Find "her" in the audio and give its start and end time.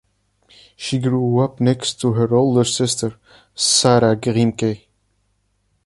2.13-2.33